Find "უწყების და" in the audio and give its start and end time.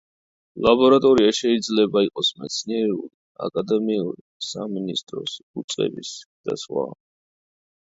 5.63-6.63